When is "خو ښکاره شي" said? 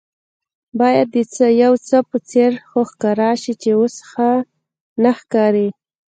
2.69-3.53